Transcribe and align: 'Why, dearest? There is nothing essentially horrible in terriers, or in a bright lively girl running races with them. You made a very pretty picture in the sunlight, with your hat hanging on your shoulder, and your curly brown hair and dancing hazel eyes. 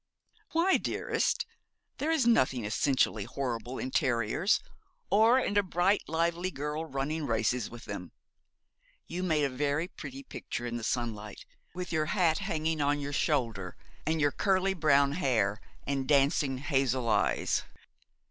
'Why, 0.53 0.77
dearest? 0.77 1.45
There 1.99 2.09
is 2.09 2.25
nothing 2.25 2.65
essentially 2.65 3.25
horrible 3.25 3.77
in 3.77 3.91
terriers, 3.91 4.59
or 5.11 5.37
in 5.39 5.55
a 5.59 5.61
bright 5.61 6.01
lively 6.09 6.49
girl 6.49 6.85
running 6.87 7.27
races 7.27 7.69
with 7.69 7.85
them. 7.85 8.11
You 9.05 9.21
made 9.21 9.43
a 9.43 9.47
very 9.49 9.87
pretty 9.87 10.23
picture 10.23 10.65
in 10.65 10.77
the 10.77 10.83
sunlight, 10.83 11.45
with 11.75 11.91
your 11.91 12.07
hat 12.07 12.39
hanging 12.39 12.81
on 12.81 12.99
your 12.99 13.13
shoulder, 13.13 13.75
and 14.03 14.19
your 14.19 14.31
curly 14.31 14.73
brown 14.73 15.11
hair 15.11 15.61
and 15.85 16.07
dancing 16.07 16.57
hazel 16.57 17.07
eyes. 17.07 17.61